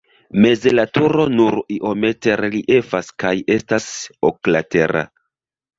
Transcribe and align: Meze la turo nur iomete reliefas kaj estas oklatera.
Meze 0.43 0.71
la 0.75 0.85
turo 0.99 1.25
nur 1.33 1.59
iomete 1.77 2.39
reliefas 2.43 3.15
kaj 3.25 3.35
estas 3.59 3.91
oklatera. 4.33 5.11